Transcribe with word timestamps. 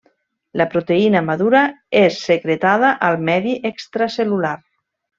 La 0.61 0.65
proteïna 0.71 1.21
madura 1.27 1.61
és 2.01 2.19
secretada 2.31 2.93
al 3.11 3.21
medi 3.31 3.57
extracel·lular. 3.75 4.57